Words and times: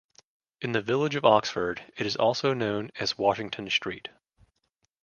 In 0.61 0.71
the 0.71 0.81
Village 0.81 1.13
of 1.15 1.23
Oxford, 1.25 1.83
it 1.95 2.07
is 2.07 2.15
also 2.15 2.55
known 2.55 2.89
as 2.95 3.19
Washington 3.19 3.69
Street. 3.69 4.07